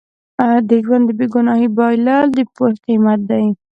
د 0.67 0.69
ژوند 0.83 1.03
د 1.07 1.11
بې 1.17 1.25
ګناهۍ 1.33 1.67
بایلل 1.77 2.27
د 2.33 2.39
پوهې 2.55 2.75
قیمت 2.85 3.19
دی. 3.29 3.45